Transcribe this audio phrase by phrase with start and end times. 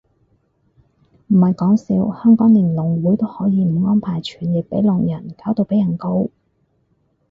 [1.27, 6.31] 唔係講笑，香港連聾會都可以唔安排傳譯俾聾人，搞到被人告